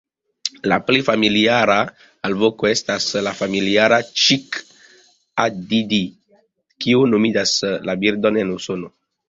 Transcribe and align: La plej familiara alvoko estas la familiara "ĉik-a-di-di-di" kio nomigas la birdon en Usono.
La 0.69 0.77
plej 0.85 1.01
familiara 1.09 1.75
alvoko 2.29 2.69
estas 2.69 3.05
la 3.27 3.35
familiara 3.43 4.01
"ĉik-a-di-di-di" 4.23 6.03
kio 6.87 7.07
nomigas 7.15 7.57
la 7.91 8.01
birdon 8.07 8.45
en 8.47 8.59
Usono. 8.61 8.95